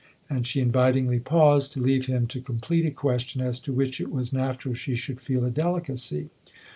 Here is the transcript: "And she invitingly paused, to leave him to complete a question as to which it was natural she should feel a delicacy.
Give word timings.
"And 0.31 0.47
she 0.47 0.61
invitingly 0.61 1.19
paused, 1.19 1.73
to 1.73 1.79
leave 1.79 2.07
him 2.07 2.25
to 2.25 2.41
complete 2.41 2.87
a 2.87 2.89
question 2.89 3.39
as 3.39 3.59
to 3.59 3.71
which 3.71 4.01
it 4.01 4.11
was 4.11 4.33
natural 4.33 4.73
she 4.73 4.95
should 4.95 5.21
feel 5.21 5.45
a 5.45 5.51
delicacy. 5.51 6.31